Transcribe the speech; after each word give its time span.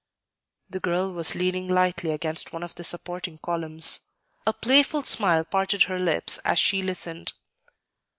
The 0.67 0.79
girl 0.79 1.13
was 1.13 1.35
leaning 1.35 1.67
lightly 1.67 2.09
against 2.09 2.51
one 2.51 2.63
of 2.63 2.73
the 2.73 2.83
supporting 2.83 3.37
columns. 3.37 4.09
A 4.47 4.51
playful 4.51 5.03
smile 5.03 5.45
parted 5.45 5.83
her 5.83 5.99
lips 5.99 6.39
as 6.39 6.57
she 6.57 6.81
listened. 6.81 7.33